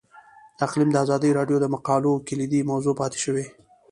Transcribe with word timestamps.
اقلیم 0.65 0.89
د 0.91 0.95
ازادي 1.03 1.29
راډیو 1.37 1.57
د 1.61 1.65
مقالو 1.75 2.11
کلیدي 2.27 2.61
موضوع 2.71 2.93
پاتې 3.01 3.19
شوی. 3.25 3.45